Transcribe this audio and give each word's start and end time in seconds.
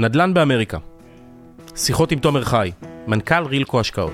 נדל"ן 0.00 0.34
באמריקה. 0.34 0.78
שיחות 1.76 2.12
עם 2.12 2.18
תומר 2.18 2.44
חי, 2.44 2.70
מנכ"ל 3.06 3.44
רילקו 3.46 3.80
השקעות. 3.80 4.12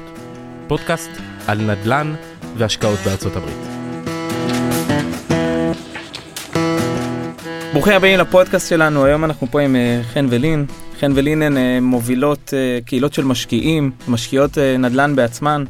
פודקאסט 0.66 1.10
על 1.46 1.58
נדל"ן 1.58 2.14
והשקעות 2.56 2.98
בארצות 3.04 3.32
הברית. 3.36 3.56
ברוכים 7.72 7.92
הבאים 7.92 8.18
לפודקאסט 8.18 8.68
שלנו, 8.68 9.04
היום 9.04 9.24
אנחנו 9.24 9.46
פה 9.50 9.60
עם 9.60 9.76
אה, 9.76 10.00
חן 10.12 10.26
ולין. 10.30 10.66
חן 11.00 11.12
ולין 11.14 11.42
הן 11.42 11.56
אה, 11.56 11.78
מובילות 11.80 12.54
אה, 12.54 12.78
קהילות 12.84 13.14
של 13.14 13.24
משקיעים, 13.24 13.90
משקיעות 14.08 14.58
נדל"ן 14.58 15.16
בעצמן. 15.16 15.64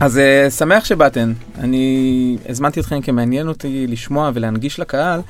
אז 0.00 0.20
שמח 0.58 0.84
שבאתן, 0.84 1.32
אני 1.58 2.36
הזמנתי 2.48 2.80
אתכם 2.80 3.00
כי 3.00 3.10
מעניין 3.10 3.48
אותי 3.48 3.86
לשמוע 3.86 4.30
ולהנגיש 4.34 4.80
לקהל 4.80 5.20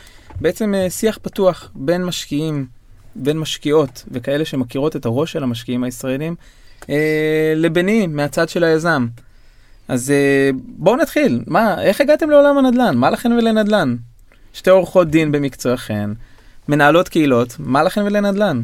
בעצם 0.41 0.75
שיח 0.89 1.19
פתוח 1.23 1.71
בין 1.75 2.05
משקיעים 2.05 2.76
בין 3.19 3.39
משקיעות 3.39 4.05
וכאלה 4.11 4.45
שמכירות 4.45 4.97
את 4.97 5.05
הראש 5.05 5.33
של 5.33 5.43
המשקיעים 5.43 5.85
הישראלים 5.85 6.35
אה, 6.91 7.53
לביני 7.57 8.07
מהצד 8.07 8.49
של 8.49 8.65
היזם. 8.65 9.07
אז 9.89 10.11
אה, 10.11 10.51
בואו 10.55 10.97
נתחיל, 10.97 11.43
מה, 11.47 11.83
איך 11.83 12.01
הגעתם 12.01 12.31
לעולם 12.31 12.59
הנדל"ן? 12.59 12.97
מה 12.97 13.11
לכן 13.11 13.33
ולנדל"ן? 13.33 13.97
שתי 14.53 14.71
עורכות 14.71 15.11
דין 15.11 15.33
במקצועכן, 15.33 16.11
מנהלות 16.69 17.09
קהילות, 17.09 17.57
מה 17.59 17.83
לכן 17.83 18.03
ולנדל"ן? 18.03 18.63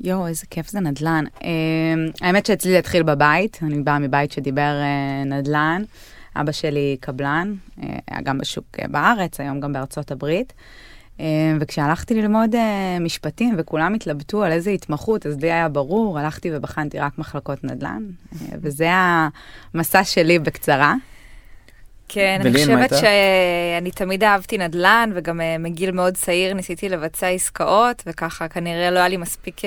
יואו, 0.00 0.26
איזה 0.26 0.46
כיף 0.50 0.68
זה 0.68 0.80
נדל"ן. 0.80 1.24
אה, 1.44 1.48
האמת 2.20 2.46
שאצלי 2.46 2.70
זה 2.70 2.78
התחיל 2.78 3.02
בבית, 3.02 3.58
אני 3.62 3.82
באה 3.82 3.98
מבית 3.98 4.32
שדיבר 4.32 4.80
אה, 4.82 5.24
נדל"ן. 5.24 5.82
אבא 6.36 6.52
שלי 6.52 6.96
קבלן, 7.00 7.54
אה, 7.82 8.20
גם 8.22 8.38
בשוק 8.38 8.64
אה, 8.82 8.88
בארץ, 8.88 9.40
היום 9.40 9.60
גם 9.60 9.72
בארצות 9.72 10.10
הברית. 10.10 10.52
וכשהלכתי 11.60 12.14
ללמוד 12.14 12.54
אה, 12.54 12.98
משפטים 13.00 13.54
וכולם 13.58 13.94
התלבטו 13.94 14.44
על 14.44 14.52
איזה 14.52 14.70
התמחות, 14.70 15.26
אז 15.26 15.40
לי 15.40 15.52
היה 15.52 15.68
ברור, 15.68 16.18
הלכתי 16.18 16.50
ובחנתי 16.52 16.98
רק 16.98 17.18
מחלקות 17.18 17.64
נדל"ן, 17.64 18.02
אה, 18.32 18.56
וזה 18.62 18.88
המסע 19.74 20.04
שלי 20.04 20.38
בקצרה. 20.38 20.94
כן, 22.12 22.40
אני 22.40 22.52
חושבת 22.52 22.90
שאני 23.00 23.90
תמיד 23.90 24.24
אהבתי 24.24 24.58
נדל"ן, 24.58 25.10
וגם 25.14 25.40
uh, 25.40 25.58
מגיל 25.58 25.90
מאוד 25.90 26.14
צעיר 26.14 26.54
ניסיתי 26.54 26.88
לבצע 26.88 27.28
עסקאות, 27.28 28.02
וככה 28.06 28.48
כנראה 28.48 28.90
לא 28.90 28.98
היה 28.98 29.08
לי 29.08 29.16
מספיק 29.16 29.58
uh, 29.58 29.62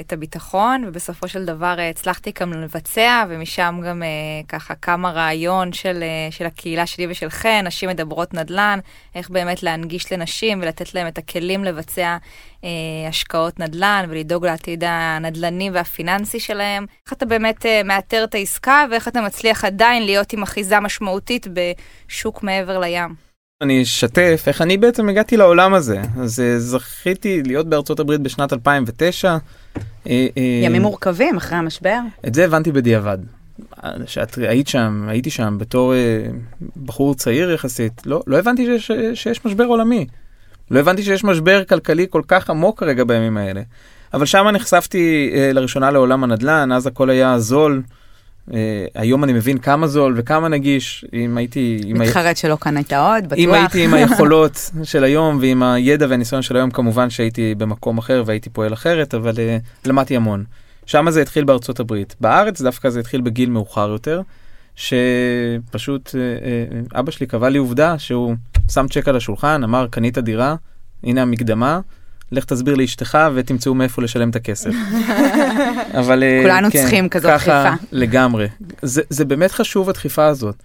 את 0.00 0.12
הביטחון, 0.12 0.84
ובסופו 0.86 1.28
של 1.28 1.44
דבר 1.44 1.74
uh, 1.78 1.80
הצלחתי 1.80 2.32
גם 2.40 2.52
לבצע, 2.52 3.24
ומשם 3.28 3.80
גם 3.86 4.02
ככה 4.48 4.74
קם 4.74 5.04
הרעיון 5.04 5.72
של, 5.72 6.04
של 6.30 6.46
הקהילה 6.46 6.86
שלי 6.86 7.06
ושל 7.10 7.30
חן, 7.30 7.66
נשים 7.66 7.88
מדברות 7.88 8.34
נדל"ן, 8.34 8.78
איך 9.14 9.30
באמת 9.30 9.62
להנגיש 9.62 10.12
לנשים 10.12 10.58
ולתת 10.62 10.94
להם 10.94 11.06
את 11.06 11.18
הכלים 11.18 11.64
לבצע 11.64 12.16
אה, 12.64 12.70
השקעות 13.08 13.60
נדל"ן 13.60 14.06
ולדאוג 14.08 14.46
לעתיד 14.46 14.84
הנדל"ני 14.86 15.70
והפיננסי 15.70 16.40
שלהם. 16.40 16.86
איך 17.04 17.12
אתה 17.12 17.26
באמת 17.26 17.66
אה, 17.66 17.82
מאתר 17.84 18.24
את 18.24 18.34
העסקה 18.34 18.84
ואיך 18.90 19.08
אתה 19.08 19.20
מצליח 19.20 19.64
עדיין 19.64 20.04
להיות 20.04 20.32
עם 20.32 20.42
אחיזה 20.42 20.80
משמעותית 20.80 21.46
בשוק 21.52 22.42
מעבר 22.42 22.78
לים. 22.78 23.14
אני 23.62 23.82
אשתף 23.82 24.44
איך 24.46 24.62
אני 24.62 24.76
בעצם 24.76 25.08
הגעתי 25.08 25.36
לעולם 25.36 25.74
הזה. 25.74 26.02
אז 26.20 26.40
אה, 26.40 26.58
זכיתי 26.58 27.42
להיות 27.42 27.66
בארצות 27.66 28.00
הברית 28.00 28.20
בשנת 28.20 28.52
2009. 28.52 29.28
אה, 29.28 30.26
אה, 30.36 30.42
ימים 30.64 30.82
מורכבים 30.82 31.36
אחרי 31.36 31.58
המשבר. 31.58 31.98
את 32.26 32.34
זה 32.34 32.44
הבנתי 32.44 32.72
בדיעבד. 32.72 33.18
שאת 34.06 34.38
היית 34.38 34.68
שם, 34.68 35.06
הייתי 35.08 35.30
שם 35.30 35.56
בתור 35.58 35.94
אה, 35.94 36.26
בחור 36.84 37.14
צעיר 37.14 37.50
יחסית, 37.50 38.06
לא, 38.06 38.22
לא 38.26 38.38
הבנתי 38.38 38.66
שיש, 38.66 38.90
שיש 39.14 39.44
משבר 39.44 39.64
עולמי. 39.64 40.06
לא 40.70 40.80
הבנתי 40.80 41.02
שיש 41.02 41.24
משבר 41.24 41.64
כלכלי 41.64 42.06
כל 42.10 42.22
כך 42.28 42.50
עמוק 42.50 42.80
כרגע 42.80 43.04
בימים 43.04 43.36
האלה. 43.36 43.62
אבל 44.14 44.26
שם 44.26 44.48
נחשפתי 44.48 45.30
אה, 45.34 45.52
לראשונה 45.52 45.90
לעולם 45.90 46.24
הנדל"ן, 46.24 46.72
אז 46.72 46.86
הכל 46.86 47.10
היה 47.10 47.38
זול. 47.38 47.82
אה, 48.54 48.86
היום 48.94 49.24
אני 49.24 49.32
מבין 49.32 49.58
כמה 49.58 49.86
זול 49.86 50.14
וכמה 50.16 50.48
נגיש, 50.48 51.04
אם 51.12 51.38
הייתי... 51.38 51.80
מתחרט 51.94 52.26
הי... 52.26 52.34
שלא 52.34 52.56
קנית 52.60 52.92
עוד, 52.92 53.24
בטוח. 53.24 53.38
אם 53.38 53.54
הייתי 53.54 53.84
עם 53.84 53.94
היכולות 53.98 54.70
של 54.84 55.04
היום 55.04 55.38
ועם 55.40 55.62
הידע 55.62 56.06
והניסיון 56.08 56.42
של 56.42 56.56
היום, 56.56 56.70
כמובן 56.70 57.10
שהייתי 57.10 57.54
במקום 57.54 57.98
אחר 57.98 58.22
והייתי 58.26 58.50
פועל 58.50 58.72
אחרת, 58.72 59.14
אבל 59.14 59.32
אה, 59.38 59.58
למדתי 59.86 60.16
המון. 60.16 60.44
שם 60.86 61.10
זה 61.10 61.22
התחיל 61.22 61.44
בארצות 61.44 61.80
הברית. 61.80 62.16
בארץ 62.20 62.60
דווקא 62.60 62.90
זה 62.90 63.00
התחיל 63.00 63.20
בגיל 63.20 63.50
מאוחר 63.50 63.88
יותר, 63.88 64.22
שפשוט 64.76 66.14
אה, 66.14 66.20
אה, 66.20 67.00
אבא 67.00 67.10
שלי 67.10 67.26
קבע 67.26 67.48
לי 67.48 67.58
עובדה 67.58 67.98
שהוא 67.98 68.34
שם 68.70 68.86
צ'ק 68.88 69.08
על 69.08 69.16
השולחן, 69.16 69.64
אמר, 69.64 69.86
קנית 69.90 70.18
דירה, 70.18 70.54
הנה 71.04 71.22
המקדמה, 71.22 71.80
לך 72.32 72.44
תסביר 72.44 72.74
לאשתך 72.74 73.18
ותמצאו 73.34 73.74
מאיפה 73.74 74.02
לשלם 74.02 74.30
את 74.30 74.36
הכסף. 74.36 74.70
אבל 76.00 76.22
אה, 76.22 76.40
כולנו 76.42 76.70
כן, 76.70 76.78
צריכים 76.82 77.08
כזאת 77.08 77.30
ככה 77.30 77.70
דחיפה. 77.74 77.84
לגמרי. 77.92 78.48
זה, 78.82 79.02
זה 79.10 79.24
באמת 79.24 79.52
חשוב 79.52 79.88
הדחיפה 79.88 80.26
הזאת. 80.26 80.62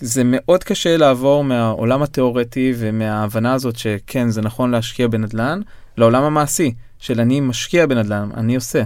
זה 0.00 0.22
מאוד 0.24 0.64
קשה 0.64 0.96
לעבור 0.96 1.44
מהעולם 1.44 2.02
התיאורטי 2.02 2.72
ומההבנה 2.76 3.54
הזאת 3.54 3.76
שכן, 3.76 4.30
זה 4.30 4.42
נכון 4.42 4.70
להשקיע 4.70 5.08
בנדל"ן, 5.08 5.60
לעולם 5.96 6.22
המעשי, 6.22 6.74
של 6.98 7.20
אני 7.20 7.40
משקיע 7.40 7.86
בנדל"ן, 7.86 8.28
אני 8.36 8.54
עושה. 8.54 8.82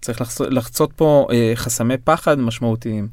צריך 0.00 0.22
לחצות 0.50 0.92
פה 0.92 1.26
אה, 1.32 1.52
חסמי 1.54 1.96
פחד 2.04 2.38
משמעותיים. 2.38 3.08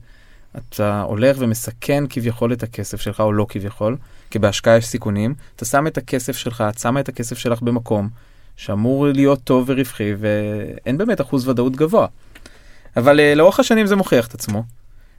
אתה 0.57 1.01
הולך 1.01 1.37
ומסכן 1.39 2.03
כביכול 2.09 2.53
את 2.53 2.63
הכסף 2.63 3.01
שלך, 3.01 3.19
או 3.19 3.33
לא 3.33 3.45
כביכול, 3.49 3.97
כי 4.29 4.39
בהשקעה 4.39 4.77
יש 4.77 4.85
סיכונים, 4.85 5.33
אתה 5.55 5.65
שם 5.65 5.87
את 5.87 5.97
הכסף 5.97 6.37
שלך, 6.37 6.63
את 6.69 6.79
שמה 6.79 6.99
את 6.99 7.09
הכסף 7.09 7.37
שלך 7.37 7.61
במקום 7.61 8.09
שאמור 8.55 9.07
להיות 9.07 9.39
טוב 9.43 9.69
ורווחי, 9.69 10.13
ואין 10.19 10.97
באמת 10.97 11.21
אחוז 11.21 11.47
ודאות 11.47 11.75
גבוה. 11.75 12.07
אבל 12.97 13.19
uh, 13.19 13.37
לאורך 13.37 13.59
השנים 13.59 13.85
זה 13.85 13.95
מוכיח 13.95 14.27
את 14.27 14.33
עצמו. 14.33 14.63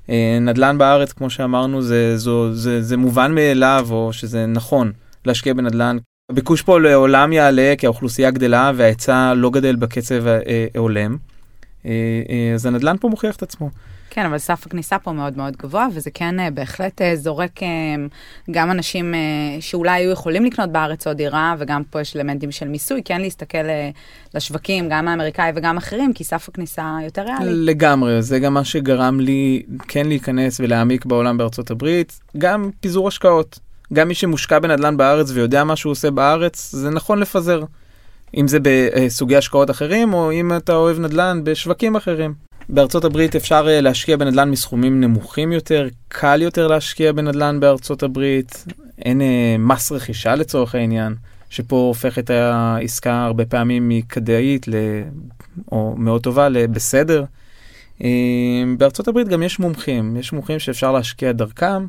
Uh, 0.06 0.10
נדל"ן 0.40 0.78
בארץ, 0.78 1.12
כמו 1.12 1.30
שאמרנו, 1.30 1.82
זה, 1.82 2.18
זו, 2.18 2.54
זה, 2.54 2.82
זה 2.82 2.96
מובן 2.96 3.34
מאליו, 3.34 3.88
או 3.90 4.12
שזה 4.12 4.46
נכון 4.46 4.92
להשקיע 5.24 5.54
בנדל"ן. 5.54 5.96
הביקוש 6.30 6.62
פה 6.62 6.80
לעולם 6.80 7.32
יעלה 7.32 7.74
כי 7.78 7.86
האוכלוסייה 7.86 8.30
גדלה 8.30 8.72
וההיצע 8.76 9.34
לא 9.34 9.50
גדל 9.50 9.76
בקצב 9.76 10.24
uh, 10.26 10.78
הולם. 10.78 11.16
אז 12.54 12.66
הנדל"ן 12.66 12.96
פה 13.00 13.08
מוכיח 13.08 13.36
את 13.36 13.42
עצמו. 13.42 13.70
כן, 14.16 14.26
אבל 14.26 14.38
סף 14.38 14.66
הכניסה 14.66 14.98
פה 14.98 15.12
מאוד 15.12 15.36
מאוד 15.36 15.56
גבוה, 15.56 15.86
וזה 15.94 16.10
כן 16.14 16.40
אה, 16.40 16.50
בהחלט 16.50 17.02
אה, 17.02 17.16
זורק 17.16 17.62
אה, 17.62 17.68
גם 18.50 18.70
אנשים 18.70 19.14
שאולי 19.60 19.90
היו 19.90 20.10
יכולים 20.10 20.44
לקנות 20.44 20.72
בארץ 20.72 21.06
עוד 21.06 21.16
דירה, 21.16 21.54
וגם 21.58 21.82
פה 21.90 22.00
יש 22.00 22.16
אלמנטים 22.16 22.52
של 22.52 22.68
מיסוי, 22.68 23.02
כן 23.04 23.20
להסתכל 23.20 23.58
לשווקים, 24.34 24.88
גם 24.88 25.08
האמריקאי 25.08 25.52
וגם 25.54 25.76
אחרים, 25.76 26.12
כי 26.12 26.24
סף 26.24 26.48
הכניסה 26.48 26.98
יותר 27.04 27.22
ריאלי. 27.22 27.64
לגמרי, 27.64 28.22
זה 28.22 28.38
גם 28.38 28.54
מה 28.54 28.64
שגרם 28.64 29.20
לי 29.20 29.62
כן 29.88 30.06
להיכנס 30.06 30.60
ולהעמיק 30.60 31.04
בעולם 31.04 31.38
בארצות 31.38 31.70
הברית, 31.70 32.20
גם 32.38 32.70
פיזור 32.80 33.08
השקעות. 33.08 33.58
גם 33.92 34.08
מי 34.08 34.14
שמושקע 34.14 34.58
בנדל"ן 34.58 34.96
בארץ 34.96 35.30
ויודע 35.30 35.64
מה 35.64 35.76
שהוא 35.76 35.90
עושה 35.90 36.10
בארץ, 36.10 36.72
זה 36.72 36.90
נכון 36.90 37.18
לפזר. 37.18 37.62
אם 38.36 38.48
זה 38.48 38.58
בסוגי 38.62 39.36
השקעות 39.36 39.70
אחרים, 39.70 40.14
או 40.14 40.32
אם 40.32 40.52
אתה 40.56 40.74
אוהב 40.74 40.98
נדל"ן 40.98 41.40
בשווקים 41.44 41.96
אחרים. 41.96 42.45
בארצות 42.68 43.04
הברית 43.04 43.36
אפשר 43.36 43.66
אה, 43.68 43.80
להשקיע 43.80 44.16
בנדל"ן 44.16 44.50
מסכומים 44.50 45.00
נמוכים 45.00 45.52
יותר, 45.52 45.88
קל 46.08 46.42
יותר 46.42 46.66
להשקיע 46.66 47.12
בנדל"ן 47.12 47.60
בארצות 47.60 48.02
הברית, 48.02 48.64
אין 48.98 49.20
אה, 49.20 49.56
מס 49.58 49.92
רכישה 49.92 50.34
לצורך 50.34 50.74
העניין, 50.74 51.14
שפה 51.50 51.76
הופך 51.76 52.18
את 52.18 52.30
העסקה 52.30 53.24
הרבה 53.24 53.44
פעמים 53.44 53.88
מכדאית 53.88 54.68
ל... 54.68 54.74
או 55.72 55.94
מאוד 55.98 56.22
טובה 56.22 56.48
לבסדר. 56.48 57.24
אה, 58.04 58.08
בארצות 58.78 59.08
הברית 59.08 59.28
גם 59.28 59.42
יש 59.42 59.58
מומחים, 59.58 60.16
יש 60.16 60.32
מומחים 60.32 60.58
שאפשר 60.58 60.92
להשקיע 60.92 61.32
דרכם. 61.32 61.86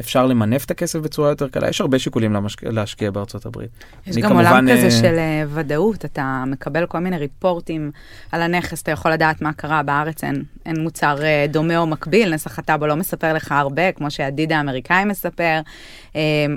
אפשר 0.00 0.26
למנף 0.26 0.64
את 0.64 0.70
הכסף 0.70 0.98
בצורה 0.98 1.28
יותר 1.28 1.48
קלה, 1.48 1.68
יש 1.68 1.80
הרבה 1.80 1.98
שיקולים 1.98 2.32
למש... 2.32 2.56
להשקיע 2.62 3.10
בארצות 3.10 3.46
הברית. 3.46 3.70
יש 4.06 4.16
גם 4.16 4.28
כמובן, 4.28 4.46
עולם 4.46 4.72
כזה 4.72 4.88
uh... 4.88 4.90
של 4.90 5.14
uh, 5.14 5.48
ודאות, 5.54 6.04
אתה 6.04 6.44
מקבל 6.46 6.86
כל 6.86 6.98
מיני 6.98 7.18
ריפורטים 7.18 7.90
על 8.32 8.42
הנכס, 8.42 8.82
אתה 8.82 8.90
יכול 8.90 9.10
לדעת 9.10 9.42
מה 9.42 9.52
קרה 9.52 9.82
בארץ, 9.82 10.24
אין, 10.24 10.42
אין 10.66 10.80
מוצר 10.80 11.16
uh, 11.18 11.52
דומה 11.52 11.78
או 11.78 11.86
מקביל, 11.86 12.34
נסח 12.34 12.58
הטאבו 12.58 12.86
לא 12.86 12.96
מספר 12.96 13.32
לך 13.32 13.52
הרבה, 13.52 13.92
כמו 13.92 14.10
שה 14.10 14.28
deed 14.28 14.52
האמריקאי 14.52 15.04
מספר, 15.04 15.60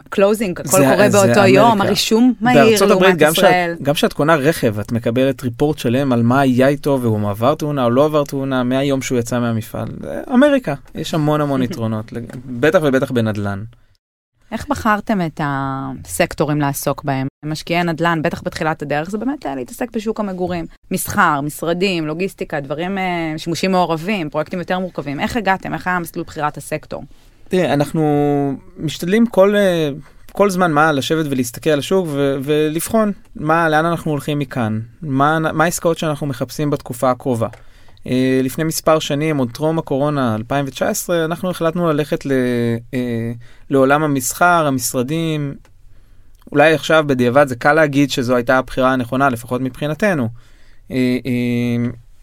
closing, 0.10 0.60
um, 0.60 0.62
הכל 0.62 0.78
קורה 0.78 1.10
באותו. 1.10 1.40
יום, 1.40 1.82
הרישום 1.82 2.34
מהיר 2.42 2.86
לעומת 2.86 3.22
ישראל. 3.22 3.76
גם 3.82 3.94
כשאת 3.94 4.14
קונה 4.14 4.36
רכב, 4.36 4.80
את 4.80 4.92
מקבלת 4.92 5.44
report 5.44 5.78
שלם 5.78 6.14
על 6.14 6.24
מה 6.24 6.40
היה 6.40 6.68
איתו, 6.68 7.00
והוא 7.02 7.30
עבר 7.30 7.56
תאונה 7.56 7.86
או 7.86 7.90
לא 7.90 8.06
עבר 8.06 8.24
תאונה, 8.24 8.64
מהיום 8.64 9.02
שהוא 9.02 9.20
יצא 9.20 9.40
מהמפעל. 9.40 9.88
אמריקה, 10.34 10.74
יש 10.96 11.14
המון 11.14 11.42
המון 11.42 11.64
יתרונות, 11.68 12.14
בטח 12.46 12.80
ובטח 12.84 13.12
בין 13.12 13.28
נדל"ן. 13.28 13.64
איך 14.52 14.68
בחרתם 14.70 15.22
את 15.22 15.42
הסקטורים 15.44 16.62
לעסוק 16.62 17.04
בהם? 17.04 17.28
משקיעי 17.46 17.84
נדל"ן, 17.84 18.22
בטח 18.22 18.42
בתחילת 18.44 18.82
הדרך, 18.82 19.10
זה 19.10 19.18
באמת 19.18 19.46
להתעסק 19.46 19.92
בשוק 19.92 20.20
המגורים. 20.20 20.66
מסחר, 20.92 21.42
משרדים, 21.42 22.08
לוגיסטיקה, 22.08 22.60
דברים, 22.60 22.98
אה, 22.98 23.34
שימושים 23.38 23.72
מעורבים, 23.72 24.30
פרויקטים 24.30 24.60
יותר 24.60 24.80
מורכבים. 24.80 25.20
איך 25.20 25.38
הגעתם? 25.38 25.74
איך 25.74 25.88
היה 25.88 26.00
מסלול 26.00 26.26
בחירת 26.26 26.58
הסקטור? 26.58 27.04
תראה, 27.50 27.74
אנחנו 27.74 28.04
משתדלים 28.78 29.26
כל, 29.26 29.56
אה, 29.56 29.90
כל 30.32 30.50
זמן 30.50 30.72
מה 30.72 30.92
לשבת 30.92 31.26
ולהסתכל 31.30 31.70
על 31.70 31.80
השוק 31.80 32.08
ו- 32.10 32.38
ולבחון 32.44 33.12
מה, 33.36 33.70
לאן 33.70 33.86
אנחנו 33.86 34.12
הולכים 34.12 34.40
מכאן, 34.40 34.80
מה, 35.02 35.40
מה 35.40 35.64
העסקאות 35.64 35.98
שאנחנו 35.98 36.28
מחפשים 36.28 36.70
בתקופה 36.70 37.12
הקרובה. 37.12 37.48
Uh, 37.98 38.10
לפני 38.44 38.64
מספר 38.64 39.00
שנים, 39.00 39.38
עוד 39.38 39.52
טרום 39.54 39.80
הקורונה 39.80 40.36
2019, 40.36 41.26
אנחנו 41.26 41.50
החלטנו 41.50 41.88
ללכת 41.88 42.26
ל, 42.26 42.32
uh, 42.92 42.94
לעולם 43.70 44.04
המסחר, 44.04 44.66
המשרדים. 44.68 45.56
אולי 46.52 46.74
עכשיו 46.74 47.04
בדיעבד 47.08 47.48
זה 47.48 47.56
קל 47.56 47.74
להגיד 47.74 48.12
שזו 48.12 48.36
הייתה 48.36 48.58
הבחירה 48.58 48.94
הנכונה, 48.94 49.30
לפחות 49.30 49.62
מבחינתנו. 49.62 50.30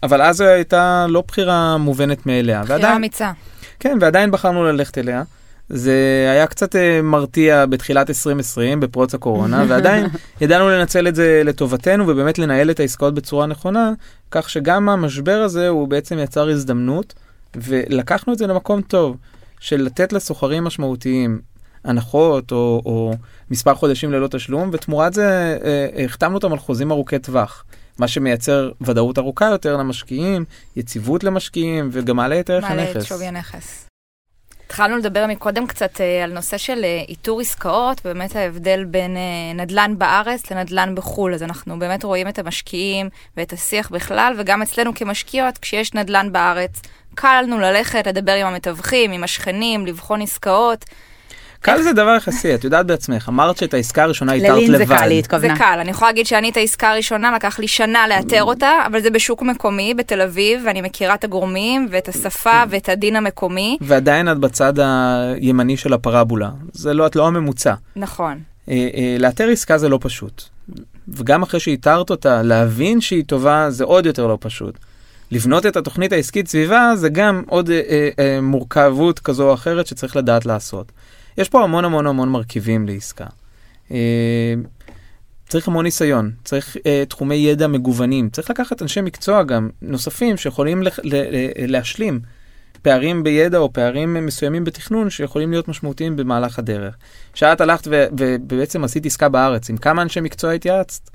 אבל 0.03 0.21
אז 0.21 0.37
זו 0.37 0.43
הייתה 0.43 1.05
לא 1.09 1.23
בחירה 1.27 1.77
מובנת 1.77 2.25
מאליה. 2.25 2.61
בחירה 2.61 2.77
ועדיין, 2.77 2.95
אמיצה. 2.95 3.31
כן, 3.79 3.97
ועדיין 4.01 4.31
בחרנו 4.31 4.63
ללכת 4.63 4.97
אליה. 4.97 5.23
זה 5.69 6.27
היה 6.31 6.47
קצת 6.47 6.75
uh, 6.75 6.77
מרתיע 7.03 7.65
בתחילת 7.65 8.09
2020 8.09 8.79
בפרוץ 8.79 9.13
הקורונה 9.13 9.63
ועדיין 9.67 10.05
ידענו 10.41 10.69
לנצל 10.69 11.07
את 11.07 11.15
זה 11.15 11.41
לטובתנו 11.45 12.07
ובאמת 12.07 12.39
לנהל 12.39 12.71
את 12.71 12.79
העסקאות 12.79 13.13
בצורה 13.13 13.45
נכונה 13.45 13.93
כך 14.31 14.49
שגם 14.49 14.89
המשבר 14.89 15.41
הזה 15.41 15.67
הוא 15.67 15.87
בעצם 15.87 16.19
יצר 16.19 16.49
הזדמנות 16.49 17.13
ולקחנו 17.55 18.33
את 18.33 18.37
זה 18.37 18.47
למקום 18.47 18.81
טוב 18.81 19.17
של 19.59 19.81
לתת 19.81 20.13
לסוחרים 20.13 20.63
משמעותיים 20.63 21.39
הנחות 21.83 22.51
או, 22.51 22.81
או 22.85 23.13
מספר 23.51 23.75
חודשים 23.75 24.11
ללא 24.11 24.27
תשלום 24.27 24.69
ותמורת 24.73 25.13
זה 25.13 25.57
uh, 25.61 26.01
החתמנו 26.01 26.35
אותם 26.35 26.51
על 26.51 26.59
חוזים 26.59 26.91
ארוכי 26.91 27.19
טווח. 27.19 27.63
מה 27.97 28.07
שמייצר 28.07 28.71
ודאות 28.81 29.17
ארוכה 29.17 29.45
יותר 29.45 29.77
למשקיעים, 29.77 30.45
יציבות 30.75 31.23
למשקיעים 31.23 31.89
וגם 31.91 32.15
מעלה 32.15 32.39
את 32.39 32.49
ערך 32.49 32.63
הנכס. 32.63 32.87
מעלה 32.87 32.99
את 32.99 33.05
שווי 33.05 33.25
הנכס. 33.25 33.87
התחלנו 34.65 34.97
לדבר 34.97 35.25
מקודם 35.27 35.67
קצת 35.67 36.01
אה, 36.01 36.23
על 36.23 36.33
נושא 36.33 36.57
של 36.57 36.83
אה, 36.83 37.03
איתור 37.07 37.41
עסקאות, 37.41 38.01
באמת 38.05 38.35
ההבדל 38.35 38.83
בין 38.83 39.17
אה, 39.17 39.53
נדל"ן 39.55 39.95
בארץ 39.97 40.51
לנדל"ן 40.51 40.95
בחו"ל. 40.95 41.33
אז 41.33 41.43
אנחנו 41.43 41.79
באמת 41.79 42.03
רואים 42.03 42.27
את 42.27 42.39
המשקיעים 42.39 43.09
ואת 43.37 43.53
השיח 43.53 43.89
בכלל, 43.89 44.33
וגם 44.37 44.61
אצלנו 44.61 44.95
כמשקיעות, 44.95 45.57
כשיש 45.57 45.93
נדל"ן 45.93 46.31
בארץ, 46.31 46.81
קל 47.15 47.41
לנו 47.41 47.59
ללכת, 47.59 48.07
לדבר 48.07 48.31
עם 48.31 48.47
המתווכים, 48.47 49.11
עם 49.11 49.23
השכנים, 49.23 49.85
לבחון 49.85 50.21
עסקאות. 50.21 50.85
קל 51.65 51.81
זה 51.81 51.93
דבר 51.93 52.15
יחסי, 52.17 52.55
את 52.55 52.63
יודעת 52.63 52.85
בעצמך, 52.85 53.29
אמרת 53.29 53.57
שאת 53.57 53.73
העסקה 53.73 54.03
הראשונה 54.03 54.33
איתרת 54.33 54.49
לבד. 54.49 54.61
ללין 54.61 54.77
זה 54.77 54.85
קל, 54.85 55.09
היא 55.09 55.19
התכוונה. 55.19 55.53
זה 55.53 55.59
קל, 55.59 55.77
אני 55.81 55.89
יכולה 55.89 56.11
להגיד 56.11 56.25
שאני 56.25 56.49
את 56.49 56.57
העסקה 56.57 56.91
הראשונה, 56.91 57.35
לקח 57.35 57.59
לי 57.59 57.67
שנה 57.67 58.07
לאתר 58.07 58.43
אותה, 58.43 58.71
אבל 58.87 59.01
זה 59.01 59.09
בשוק 59.09 59.41
מקומי 59.41 59.93
בתל 59.93 60.21
אביב, 60.21 60.61
ואני 60.65 60.81
מכירה 60.81 61.13
את 61.13 61.23
הגורמים, 61.23 61.87
ואת 61.91 62.07
השפה, 62.07 62.63
ואת 62.69 62.89
הדין 62.89 63.15
המקומי. 63.15 63.77
ועדיין 63.81 64.31
את 64.31 64.37
בצד 64.37 64.73
הימני 64.79 65.77
של 65.77 65.93
הפרבולה, 65.93 66.49
זה 66.73 66.93
לא, 66.93 67.07
את 67.07 67.15
לא 67.15 67.27
הממוצע. 67.27 67.73
נכון. 67.95 68.39
אה, 68.69 68.73
אה, 68.95 69.15
לאתר 69.19 69.49
עסקה 69.49 69.77
זה 69.77 69.89
לא 69.89 69.99
פשוט. 70.01 70.43
וגם 71.07 71.43
אחרי 71.43 71.59
שאיתרת 71.59 72.09
אותה, 72.09 72.43
להבין 72.43 73.01
שהיא 73.01 73.23
טובה 73.27 73.69
זה 73.69 73.83
עוד 73.83 74.05
יותר 74.05 74.27
לא 74.27 74.37
פשוט. 74.41 74.77
לבנות 75.31 75.65
את 75.65 75.77
התוכנית 75.77 76.11
העסקית 76.11 76.47
סביבה 76.47 76.91
זה 76.95 77.09
גם 77.09 77.43
עוד 77.47 77.69
אה, 77.69 77.81
אה, 77.89 78.09
אה, 78.19 78.41
מורכבות 78.41 79.19
כזו 79.19 79.49
או 79.49 79.53
אחרת 79.53 79.87
שצריך 79.87 80.15
לדעת 80.15 80.45
לעשות. 80.45 80.91
יש 81.37 81.49
פה 81.49 81.63
המון 81.63 81.85
המון 81.85 82.07
המון 82.07 82.29
מרכיבים 82.29 82.87
לעסקה. 82.87 83.25
אה, 83.91 84.53
צריך 85.49 85.67
המון 85.67 85.85
ניסיון, 85.85 86.31
צריך 86.43 86.77
אה, 86.85 87.03
תחומי 87.09 87.35
ידע 87.35 87.67
מגוונים, 87.67 88.29
צריך 88.29 88.49
לקחת 88.49 88.81
אנשי 88.81 89.01
מקצוע 89.01 89.43
גם 89.43 89.69
נוספים 89.81 90.37
שיכולים 90.37 90.83
ל- 90.83 90.87
ל- 91.03 91.71
להשלים 91.71 92.19
פערים 92.81 93.23
בידע 93.23 93.57
או 93.57 93.73
פערים 93.73 94.25
מסוימים 94.25 94.63
בתכנון 94.63 95.09
שיכולים 95.09 95.51
להיות 95.51 95.67
משמעותיים 95.67 96.15
במהלך 96.15 96.59
הדרך. 96.59 96.95
כשאת 97.33 97.61
הלכת 97.61 97.87
ו- 97.87 98.05
ובעצם 98.17 98.83
עשית 98.83 99.05
עסקה 99.05 99.29
בארץ, 99.29 99.69
עם 99.69 99.77
כמה 99.77 100.01
אנשי 100.01 100.21
מקצוע 100.21 100.51
התייעצת? 100.51 101.09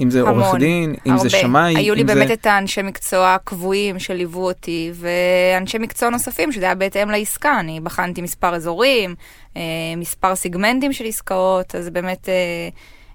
אם 0.00 0.10
זה 0.10 0.20
עורך 0.20 0.54
דין, 0.58 0.94
אם 1.06 1.12
הרבה. 1.12 1.22
זה 1.22 1.30
שמאי, 1.30 1.76
היו 1.76 1.94
לי 1.94 2.04
באמת 2.04 2.28
זה... 2.28 2.34
את 2.34 2.46
האנשי 2.46 2.82
מקצוע 2.82 3.34
הקבועים 3.34 3.98
שליוו 3.98 4.46
אותי, 4.46 4.92
ואנשי 4.94 5.78
מקצוע 5.78 6.10
נוספים 6.10 6.52
שזה 6.52 6.64
היה 6.64 6.74
בהתאם 6.74 7.10
לעסקה. 7.10 7.60
אני 7.60 7.80
בחנתי 7.80 8.22
מספר 8.22 8.54
אזורים, 8.54 9.14
אה, 9.56 9.62
מספר 9.96 10.34
סיגמנטים 10.36 10.92
של 10.92 11.04
עסקאות, 11.04 11.74
אז 11.74 11.90
באמת 11.90 12.28
אה, 12.28 12.34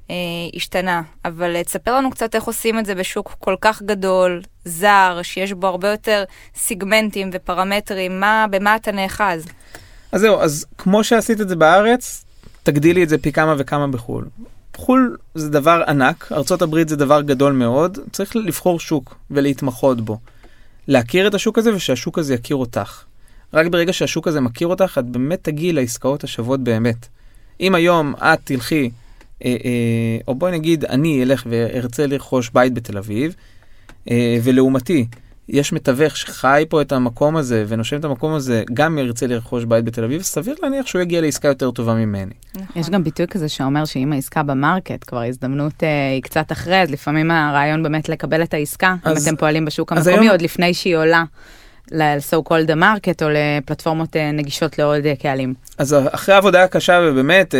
אה, 0.09 0.15
השתנה. 0.55 1.01
אבל 1.25 1.63
תספר 1.63 1.95
לנו 1.97 2.11
קצת 2.11 2.35
איך 2.35 2.43
עושים 2.43 2.79
את 2.79 2.85
זה 2.85 2.95
בשוק 2.95 3.35
כל 3.39 3.55
כך 3.61 3.81
גדול, 3.81 4.41
זר, 4.65 5.19
שיש 5.23 5.53
בו 5.53 5.67
הרבה 5.67 5.91
יותר 5.91 6.23
סיגמנטים 6.55 7.29
ופרמטרים, 7.33 8.19
מה, 8.19 8.45
במה 8.49 8.75
אתה 8.75 8.91
נאחז? 8.91 9.45
אז 10.11 10.21
זהו, 10.21 10.39
אז 10.39 10.65
כמו 10.77 11.03
שעשית 11.03 11.41
את 11.41 11.49
זה 11.49 11.55
בארץ, 11.55 12.25
תגדילי 12.63 13.03
את 13.03 13.09
זה 13.09 13.17
פי 13.17 13.31
כמה 13.31 13.55
וכמה 13.57 13.87
בחו"ל. 13.87 14.25
חו"ל 14.81 15.17
זה 15.35 15.49
דבר 15.49 15.83
ענק, 15.87 16.31
ארה"ב 16.31 16.89
זה 16.89 16.95
דבר 16.95 17.21
גדול 17.21 17.53
מאוד, 17.53 17.97
צריך 18.11 18.35
לבחור 18.35 18.79
שוק 18.79 19.15
ולהתמחות 19.31 20.01
בו. 20.01 20.17
להכיר 20.87 21.27
את 21.27 21.33
השוק 21.33 21.57
הזה 21.57 21.75
ושהשוק 21.75 22.19
הזה 22.19 22.33
יכיר 22.33 22.55
אותך. 22.55 23.03
רק 23.53 23.67
ברגע 23.67 23.93
שהשוק 23.93 24.27
הזה 24.27 24.41
מכיר 24.41 24.67
אותך, 24.67 24.97
את 24.99 25.05
באמת 25.05 25.39
תגיעי 25.41 25.73
לעסקאות 25.73 26.23
השוות 26.23 26.59
באמת. 26.59 27.07
אם 27.59 27.75
היום 27.75 28.13
את 28.17 28.39
תלכי, 28.43 28.89
אה, 29.45 29.49
אה, 29.65 30.17
או 30.27 30.35
בואי 30.35 30.51
נגיד 30.51 30.85
אני 30.85 31.23
אלך 31.23 31.43
וארצה 31.49 32.07
לרכוש 32.07 32.49
בית 32.49 32.73
בתל 32.73 32.97
אביב, 32.97 33.35
אה, 34.11 34.37
ולעומתי 34.43 35.05
יש 35.51 35.74
מתווך 35.74 36.18
שחי 36.18 36.65
פה 36.69 36.81
את 36.81 36.92
המקום 36.92 37.38
הזה 37.38 37.65
ונושם 37.68 38.00
את 38.00 38.06
המקום 38.06 38.33
הזה, 38.33 38.63
גם 38.74 38.98
ירצה 38.98 39.27
לרכוש 39.27 39.63
בית 39.63 39.86
בתל 39.86 40.03
אביב, 40.03 40.21
סביר 40.21 40.56
להניח 40.63 40.88
שהוא 40.88 41.01
יגיע 41.01 41.21
לעסקה 41.21 41.48
יותר 41.48 41.71
טובה 41.71 41.94
ממני. 41.94 42.33
נכון. 42.56 42.81
יש 42.81 42.89
גם 42.89 43.03
ביטוי 43.03 43.27
כזה 43.27 43.50
שאומר 43.50 43.86
שאם 43.86 44.13
העסקה 44.13 44.44
במרקט, 44.44 45.03
כבר 45.07 45.19
ההזדמנות 45.19 45.83
אה, 45.83 46.12
היא 46.12 46.21
קצת 46.21 46.51
אחרי, 46.51 46.81
אז 46.81 46.92
לפעמים 46.92 47.31
הרעיון 47.31 47.83
באמת 47.83 48.09
לקבל 48.09 48.44
את 48.44 48.53
העסקה, 48.53 48.95
אז, 49.03 49.18
אם 49.18 49.24
אתם 49.24 49.38
פועלים 49.39 49.65
בשוק 49.65 49.92
המקומי, 49.92 50.13
היום... 50.13 50.30
עוד 50.30 50.42
לפני 50.42 50.74
שהיא 50.74 50.98
עולה. 50.98 51.24
ל-so 51.91 52.49
called 52.49 52.69
market 52.69 53.23
או 53.23 53.27
לפלטפורמות 53.29 54.15
אה, 54.15 54.31
נגישות 54.31 54.79
לעוד 54.79 55.05
אה, 55.05 55.15
קהלים. 55.15 55.53
אז 55.77 55.95
אחרי 56.11 56.35
עבודה 56.35 56.67
קשה 56.67 56.99
ובאמת 57.03 57.55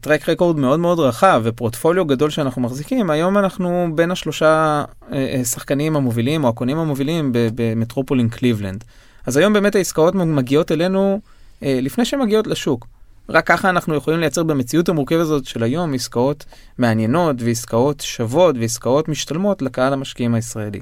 טרק 0.00 0.28
רקורד 0.28 0.56
מאוד 0.56 0.80
מאוד 0.80 0.98
רחב 1.00 1.40
ופורטפוליו 1.44 2.04
גדול 2.04 2.30
שאנחנו 2.30 2.62
מחזיקים, 2.62 3.10
היום 3.10 3.38
אנחנו 3.38 3.88
בין 3.94 4.10
השלושה 4.10 4.84
אה, 5.12 5.44
שחקנים 5.44 5.96
המובילים 5.96 6.44
או 6.44 6.48
הקונים 6.48 6.78
המובילים 6.78 7.30
במטרופולין 7.32 8.28
קליבלנד. 8.28 8.84
אז 9.26 9.36
היום 9.36 9.52
באמת 9.52 9.74
העסקאות 9.74 10.14
מגיעות 10.14 10.72
אלינו 10.72 11.20
לפני 11.62 12.04
שהן 12.04 12.20
מגיעות 12.20 12.46
לשוק. 12.46 12.86
רק 13.28 13.46
ככה 13.46 13.70
אנחנו 13.70 13.94
יכולים 13.94 14.20
לייצר 14.20 14.42
במציאות 14.42 14.88
המורכבת 14.88 15.20
הזאת 15.20 15.44
של 15.44 15.62
היום 15.62 15.94
עסקאות 15.94 16.44
מעניינות 16.78 17.36
ועסקאות 17.38 18.00
שוות 18.00 18.56
ועסקאות 18.60 19.08
משתלמות 19.08 19.62
לקהל 19.62 19.92
המשקיעים 19.92 20.34
הישראלי. 20.34 20.80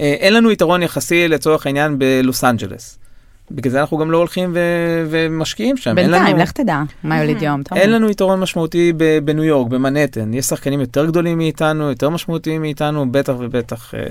אה, 0.00 0.04
אין 0.04 0.34
לנו 0.34 0.50
יתרון 0.50 0.82
יחסי 0.82 1.28
לצורך 1.28 1.66
העניין 1.66 1.98
בלוס 1.98 2.44
אנג'לס. 2.44 2.98
בגלל 3.50 3.72
זה 3.72 3.80
אנחנו 3.80 3.98
גם 3.98 4.10
לא 4.10 4.18
הולכים 4.18 4.50
ו- 4.54 5.06
ומשקיעים 5.10 5.76
שם. 5.76 5.94
בינתיים, 5.94 6.36
לנו... 6.36 6.42
לך 6.42 6.52
תדע 6.52 6.82
מה 7.04 7.20
יוליד 7.20 7.42
יום. 7.42 7.62
אין 7.76 7.92
לנו 7.92 8.10
יתרון 8.10 8.40
משמעותי 8.40 8.92
בניו 9.24 9.44
יורק, 9.44 9.68
במנהטן. 9.68 10.34
יש 10.34 10.46
שחקנים 10.46 10.80
יותר 10.80 11.06
גדולים 11.06 11.38
מאיתנו, 11.38 11.88
יותר 11.88 12.10
משמעותיים 12.10 12.60
מאיתנו, 12.60 13.12
בטח 13.12 13.32
ובטח 13.38 13.94
אה, 13.94 14.06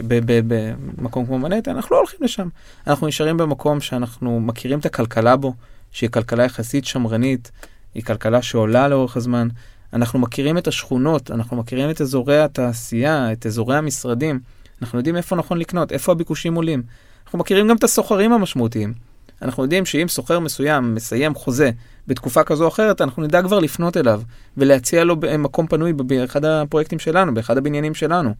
במקום 0.98 1.26
כמו 1.26 1.40
מנהטן, 1.40 1.76
אנחנו 1.76 1.96
לא 1.96 2.00
הולכים 2.00 2.20
לשם. 2.22 2.48
אנחנו 2.88 3.08
נשארים 3.08 3.38
במקום 3.38 3.82
שאנחנו 3.82 4.40
מכירים 4.40 4.80
את 4.80 4.86
הכלכלה 4.86 5.36
בו, 5.36 5.54
שהיא 5.92 6.10
כלכלה 6.10 6.44
יחסית 6.44 6.86
שמרנית, 6.86 7.52
היא 7.96 8.04
כלכלה 8.04 8.42
שעולה 8.42 8.88
לאורך 8.88 9.18
הזמן. 9.18 9.48
אנחנו 9.94 10.20
מכירים 10.20 10.58
את 10.58 10.68
השכונות, 10.68 11.32
אנחנו 11.32 11.58
מכירים 11.58 11.90
את 11.90 12.02
אזורי 12.02 12.40
התעשייה, 12.40 13.32
את 13.32 13.46
אזורי 13.46 13.78
המשרדים. 13.78 14.40
אנחנו 14.82 15.00
יודעים 15.00 15.16
איפה 15.16 15.36
נכון 15.36 15.58
לקנות, 15.58 15.92
איפה 15.92 16.12
הביקושים 16.12 16.56
עולים. 16.56 16.84
אנחנו 17.26 17.40
מכירים 17.40 17.68
גם 17.68 17.76
את 17.76 17.84
הסוחרים 17.84 18.34
המשמעותיים. 18.34 18.94
אנחנו 19.42 19.64
יודעים 19.64 19.86
שאם 19.86 20.08
סוחר 20.08 20.40
מסוים 20.40 20.96
מסיים 20.96 21.36
חוזה 21.36 21.72
בתקופה 22.08 22.44
כזו 22.44 22.64
או 22.64 22.70
אחרת, 22.70 23.02
אנחנו 23.02 23.24
נדע 23.24 23.42
כבר 23.42 23.60
לפנות 23.60 23.98
אליו 23.98 24.22
ולהציע 24.58 25.04
לו 25.04 25.16
מקום 25.40 25.68
פנוי 25.68 25.94
באחד 25.94 26.46
הפרויקטים 26.46 27.00
שלנו, 27.00 27.34
באחד 27.34 27.58
הבניינים 27.58 27.96
שלנו. 27.96 28.34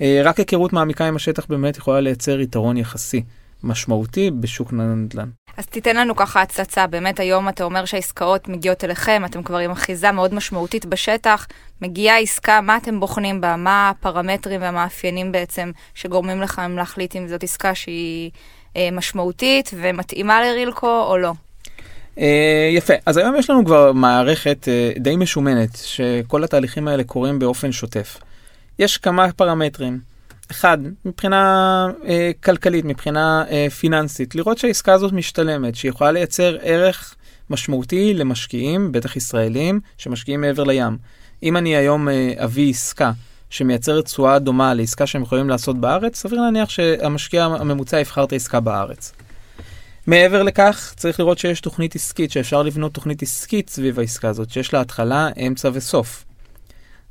אה, 0.00 0.20
רק 0.24 0.38
היכרות 0.38 0.72
מעמיקה 0.72 1.06
עם 1.06 1.16
השטח 1.16 1.46
באמת 1.48 1.76
יכולה 1.76 2.00
לייצר 2.00 2.40
יתרון 2.40 2.76
יחסי 2.76 3.22
משמעותי 3.64 4.30
בשוק 4.30 4.72
הנדל"ן. 4.72 5.28
אז 5.56 5.66
תיתן 5.66 5.96
לנו 5.96 6.16
ככה 6.16 6.42
הצצה, 6.42 6.86
באמת 6.86 7.20
היום 7.20 7.48
אתה 7.48 7.64
אומר 7.64 7.84
שהעסקאות 7.84 8.48
מגיעות 8.48 8.84
אליכם, 8.84 9.22
אתם 9.24 9.42
כבר 9.42 9.58
עם 9.58 9.70
אחיזה 9.70 10.12
מאוד 10.12 10.34
משמעותית 10.34 10.86
בשטח, 10.86 11.46
מגיעה 11.82 12.18
עסקה, 12.18 12.60
מה 12.60 12.76
אתם 12.76 13.00
בוחנים 13.00 13.40
בה, 13.40 13.56
מה 13.56 13.90
הפרמטרים 13.90 14.60
והמאפיינים 14.60 15.32
בעצם 15.32 15.70
שגורמים 15.94 16.40
לכם 16.40 16.76
להחליט 16.76 17.16
אם 17.16 17.28
זאת 17.28 17.42
עסקה 17.42 17.74
שהיא 17.74 18.30
אה, 18.76 18.88
משמעותית 18.92 19.70
ומתאימה 19.74 20.42
לרילקו 20.42 21.04
או 21.08 21.18
לא? 21.18 21.32
אה, 22.18 22.68
יפה, 22.72 22.94
אז 23.06 23.16
היום 23.16 23.36
יש 23.36 23.50
לנו 23.50 23.64
כבר 23.64 23.92
מערכת 23.92 24.68
אה, 24.68 24.92
די 24.98 25.16
משומנת, 25.16 25.76
שכל 25.76 26.44
התהליכים 26.44 26.88
האלה 26.88 27.04
קורים 27.04 27.38
באופן 27.38 27.72
שוטף. 27.72 28.18
יש 28.78 28.98
כמה 28.98 29.32
פרמטרים. 29.32 30.11
אחד, 30.52 30.78
מבחינה 31.04 31.86
אה, 32.06 32.30
כלכלית, 32.44 32.84
מבחינה 32.84 33.44
אה, 33.50 33.66
פיננסית, 33.70 34.34
לראות 34.34 34.58
שהעסקה 34.58 34.92
הזאת 34.92 35.12
משתלמת, 35.12 35.74
שהיא 35.74 35.88
יכולה 35.88 36.12
לייצר 36.12 36.56
ערך 36.62 37.14
משמעותי 37.50 38.14
למשקיעים, 38.14 38.92
בטח 38.92 39.16
ישראלים, 39.16 39.80
שמשקיעים 39.98 40.40
מעבר 40.40 40.64
לים. 40.64 40.98
אם 41.42 41.56
אני 41.56 41.76
היום 41.76 42.08
אה, 42.08 42.32
אביא 42.36 42.70
עסקה 42.70 43.12
שמייצרת 43.50 44.04
תשואה 44.04 44.38
דומה 44.38 44.74
לעסקה 44.74 45.06
שהם 45.06 45.22
יכולים 45.22 45.48
לעשות 45.48 45.80
בארץ, 45.80 46.16
סביר 46.16 46.40
להניח 46.40 46.68
שהמשקיע 46.68 47.44
הממוצע 47.44 48.00
יבחר 48.00 48.24
את 48.24 48.32
העסקה 48.32 48.60
בארץ. 48.60 49.12
מעבר 50.06 50.42
לכך, 50.42 50.94
צריך 50.96 51.20
לראות 51.20 51.38
שיש 51.38 51.60
תוכנית 51.60 51.94
עסקית, 51.94 52.30
שאפשר 52.30 52.62
לבנות 52.62 52.94
תוכנית 52.94 53.22
עסקית 53.22 53.70
סביב 53.70 53.98
העסקה 53.98 54.28
הזאת, 54.28 54.50
שיש 54.50 54.74
לה 54.74 54.80
התחלה, 54.80 55.28
אמצע 55.46 55.70
וסוף. 55.72 56.24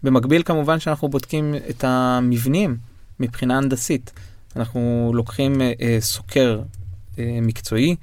במקביל, 0.04 0.44
כמובן 0.44 0.80
שאנחנו 0.80 1.10
בודקים 1.10 1.56
את 1.70 1.84
המבנים 1.84 2.91
מבחינה 3.22 3.58
הנדסית. 3.58 4.12
אנחנו 4.56 5.12
לוקחים 5.14 5.62
אה, 5.62 5.74
אה, 5.82 5.98
סוקר 6.00 6.62
אה, 7.20 7.40
מקצועי, 7.42 7.96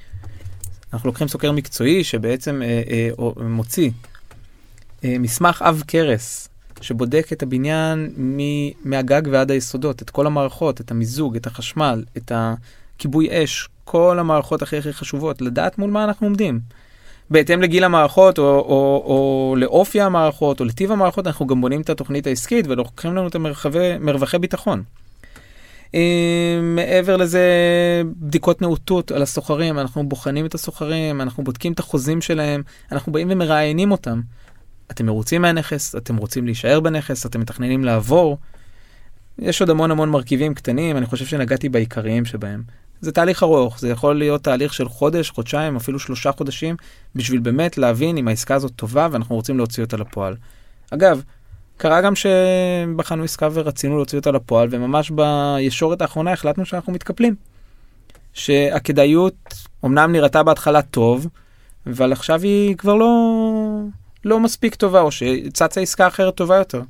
אנחנו 0.93 1.09
לוקחים 1.09 1.29
סוקר 1.29 1.53
מקצועי 1.53 2.05
שבעצם 2.05 2.63
אה, 2.63 2.83
אה, 2.91 3.45
מוציא 3.45 3.91
אה, 5.05 5.17
מסמך 5.19 5.63
עב 5.63 5.83
כרס 5.89 6.49
שבודק 6.81 7.29
את 7.33 7.43
הבניין 7.43 8.11
מ- 8.19 8.91
מהגג 8.91 9.23
ועד 9.31 9.51
היסודות, 9.51 10.03
את 10.03 10.11
כל 10.11 10.27
המערכות, 10.27 10.81
את 10.81 10.91
המיזוג, 10.91 11.37
את 11.37 11.47
החשמל, 11.47 12.05
את 12.17 12.33
הכיבוי 12.35 13.45
אש, 13.45 13.69
כל 13.85 14.19
המערכות 14.19 14.63
הכי 14.63 14.77
הכי 14.77 14.93
חשובות, 14.93 15.41
לדעת 15.41 15.79
מול 15.79 15.91
מה 15.91 16.05
אנחנו 16.05 16.27
עומדים. 16.27 16.61
בהתאם 17.31 17.63
לגיל 17.63 17.85
המערכות, 17.85 18.39
או, 18.39 18.45
או, 18.45 19.03
או 19.07 19.55
לאופי 19.59 20.01
המערכות, 20.01 20.61
או 20.61 20.65
לטיב 20.65 20.93
המערכות, 20.93 21.27
אנחנו 21.27 21.47
גם 21.47 21.61
בונים 21.61 21.81
את 21.81 21.91
התוכנית 21.91 22.27
העסקית 22.27 22.67
ולוקחים 22.67 23.17
לנו 23.17 23.29
את 23.29 23.35
המרווחי 23.35 24.39
ביטחון. 24.39 24.83
אה, 25.95 26.61
מעבר 26.63 27.17
לזה, 27.17 27.43
בדיקות 28.17 28.63
נאותות 28.63 29.11
על 29.11 29.23
הסוחרים, 29.23 29.79
אנחנו 29.79 30.09
בוחנים 30.09 30.47
את 30.47 30.55
הסוחרים, 30.55 31.21
אנחנו 31.21 31.45
בודקים 31.45 31.73
את 31.73 31.79
החוזים 31.79 32.21
שלהם, 32.21 32.63
אנחנו 32.93 33.13
באים 33.13 33.29
ומראיינים 33.31 33.91
אותם. 33.91 34.21
אתם 34.91 35.07
מרוצים 35.07 35.43
מהנכס, 35.43 35.97
אתם 35.97 36.17
רוצים 36.17 36.47
להישאר 36.47 36.81
בנכס, 36.81 37.27
אתם 37.27 37.41
מתכננים 37.41 37.85
לעבור. 37.85 38.39
יש 39.39 39.61
עוד 39.61 39.71
המון 39.71 39.91
המון 39.91 40.11
מרכיבים 40.11 40.55
קטנים, 40.55 40.97
אני 40.97 41.07
חושב 41.07 41.27
שנגעתי 41.27 41.69
בעיקריים 41.69 42.25
שבהם. 42.25 42.63
זה 43.01 43.13
תהליך 43.13 43.43
ארוך, 43.43 43.81
זה 43.81 43.89
יכול 43.89 44.19
להיות 44.19 44.45
תהליך 44.45 44.75
של 44.75 44.89
חודש, 44.89 45.31
חודשיים, 45.31 45.77
אפילו 45.77 45.99
שלושה 45.99 46.33
חודשים, 46.33 46.77
בשביל 47.15 47.41
באמת 47.41 47.79
להבין 47.79 48.17
אם 48.17 48.29
העסקה 48.29 48.55
הזאת 48.55 48.73
טובה 48.77 49.09
ואנחנו 49.13 49.37
רוצים 49.37 49.57
להוציא 49.57 49.85
אותה 49.85 49.97
לפועל. 49.97 50.37
אגב, 50.91 51.23
קרה 51.79 52.01
גם 52.01 52.13
שבחנו 52.15 53.25
עסקה 53.25 53.49
ורצינו 53.53 53.97
להוציא 53.97 54.19
אותה 54.19 54.31
לפועל, 54.31 54.69
וממש 54.71 55.11
בישורת 55.11 56.03
האחרונה 56.03 56.33
החלטנו 56.33 56.67
שאנחנו 56.67 56.93
מתקפלים. 56.93 57.35
שהכדאיות 58.33 59.35
אמנם 59.85 60.13
נראתה 60.13 60.43
בהתחלה 60.43 60.83
טוב, 60.83 61.27
אבל 61.87 62.13
עכשיו 62.13 62.43
היא 62.43 62.77
כבר 62.77 62.95
לא, 62.95 63.13
לא 64.25 64.41
מספיק 64.41 64.75
טובה, 64.75 65.01
או 65.01 65.11
שצצה 65.11 65.81
עסקה 65.81 66.07
אחרת 66.07 66.35
טובה 66.35 66.57
יותר. 66.57 66.83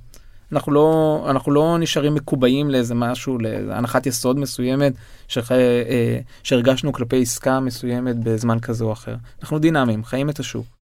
אנחנו 0.52 0.72
לא, 0.72 1.26
אנחנו 1.30 1.52
לא 1.52 1.76
נשארים 1.80 2.14
מקובעים 2.14 2.70
לאיזה 2.70 2.94
משהו, 2.94 3.38
להנחת 3.40 4.06
יסוד 4.06 4.38
מסוימת 4.38 4.92
שח, 5.28 5.52
אה, 5.52 6.18
שהרגשנו 6.42 6.92
כלפי 6.92 7.22
עסקה 7.22 7.60
מסוימת 7.60 8.16
בזמן 8.16 8.60
כזה 8.60 8.84
או 8.84 8.92
אחר. 8.92 9.14
אנחנו 9.42 9.58
דינמיים, 9.58 10.04
חיים 10.04 10.30
את 10.30 10.38
השוק. 10.38 10.77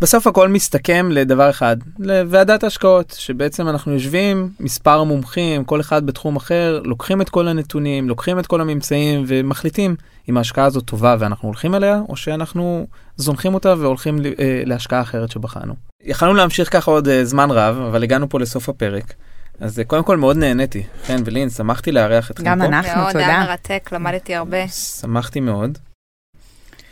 בסוף 0.00 0.26
הכל 0.26 0.48
מסתכם 0.48 1.08
לדבר 1.10 1.50
אחד, 1.50 1.76
לוועדת 1.98 2.64
ההשקעות, 2.64 3.14
שבעצם 3.18 3.68
אנחנו 3.68 3.92
יושבים, 3.92 4.50
מספר 4.60 5.04
מומחים, 5.04 5.64
כל 5.64 5.80
אחד 5.80 6.06
בתחום 6.06 6.36
אחר, 6.36 6.80
לוקחים 6.84 7.20
את 7.20 7.28
כל 7.28 7.48
הנתונים, 7.48 8.08
לוקחים 8.08 8.38
את 8.38 8.46
כל 8.46 8.60
הממצאים 8.60 9.24
ומחליטים 9.26 9.96
אם 10.28 10.36
ההשקעה 10.36 10.64
הזאת 10.64 10.84
טובה 10.84 11.16
ואנחנו 11.18 11.48
הולכים 11.48 11.74
אליה, 11.74 12.00
או 12.08 12.16
שאנחנו 12.16 12.86
זונחים 13.16 13.54
אותה 13.54 13.74
והולכים 13.78 14.18
אה, 14.38 14.62
להשקעה 14.66 15.00
אחרת 15.00 15.30
שבחנו. 15.30 15.74
יכלנו 16.02 16.34
להמשיך 16.34 16.72
ככה 16.72 16.90
עוד 16.90 17.08
אה, 17.08 17.24
זמן 17.24 17.50
רב, 17.50 17.76
אבל 17.76 18.02
הגענו 18.02 18.28
פה 18.28 18.40
לסוף 18.40 18.68
הפרק. 18.68 19.14
אז 19.60 19.78
אה, 19.78 19.84
קודם 19.84 20.04
כל 20.04 20.16
מאוד 20.16 20.36
נהניתי. 20.36 20.82
חן 21.06 21.22
ולין, 21.24 21.50
שמחתי 21.50 21.92
לארח 21.92 22.30
אתכם 22.30 22.44
פה. 22.44 22.50
גם 22.50 22.62
אנחנו, 22.62 22.92
תודה. 22.92 23.02
מאוד 23.02 23.16
היה 23.16 23.44
מרתק, 23.46 23.90
למדתי 23.92 24.34
הרבה. 24.34 24.68
שמחתי 24.68 25.40
מאוד. 25.40 25.78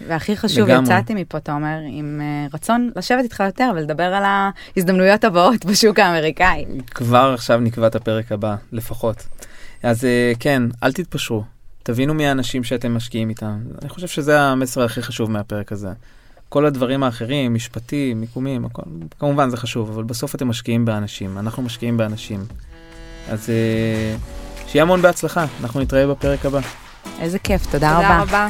והכי 0.09 0.37
חשוב, 0.37 0.69
לגמרי. 0.69 0.85
יצאתי 0.85 1.15
מפה, 1.15 1.41
תומר, 1.41 1.77
עם 1.91 2.21
uh, 2.21 2.55
רצון 2.55 2.91
לשבת 2.97 3.25
איתך 3.25 3.43
יותר 3.47 3.71
ולדבר 3.75 4.03
על 4.15 4.23
ההזדמנויות 4.25 5.25
הבאות 5.25 5.65
בשוק 5.65 5.99
האמריקאי. 5.99 6.65
כבר 6.87 7.31
עכשיו 7.35 7.61
נקבע 7.61 7.87
את 7.87 7.95
הפרק 7.95 8.33
הבא, 8.33 8.57
לפחות. 8.73 9.27
אז 9.83 10.05
uh, 10.05 10.39
כן, 10.39 10.63
אל 10.83 10.93
תתפשרו. 10.93 11.45
תבינו 11.83 12.15
מי 12.15 12.27
האנשים 12.27 12.65
שאתם 12.65 12.95
משקיעים 12.95 13.29
איתם. 13.29 13.59
אני 13.83 13.89
חושב 13.89 14.07
שזה 14.07 14.41
המסר 14.41 14.83
הכי 14.83 15.03
חשוב 15.03 15.31
מהפרק 15.31 15.73
הזה. 15.73 15.89
כל 16.49 16.67
הדברים 16.67 17.03
האחרים, 17.03 17.55
משפטים, 17.55 18.21
מיקומים, 18.21 18.65
הכל, 18.65 18.83
כמובן 19.19 19.51
זה 19.51 19.57
חשוב, 19.57 19.91
אבל 19.91 20.03
בסוף 20.03 20.35
אתם 20.35 20.49
משקיעים 20.49 20.85
באנשים, 20.85 21.39
אנחנו 21.39 21.63
משקיעים 21.63 21.97
באנשים. 21.97 22.45
אז 23.31 23.49
uh, 23.49 24.69
שיהיה 24.69 24.83
המון 24.83 25.03
בהצלחה, 25.03 25.45
אנחנו 25.61 25.81
נתראה 25.81 26.07
בפרק 26.07 26.47
הבא. 26.47 26.61
איזה 27.21 27.39
כיף, 27.39 27.65
תודה, 27.67 27.73
תודה 27.73 27.99
רבה. 27.99 28.21
תודה 28.21 28.23
רבה. 28.23 28.49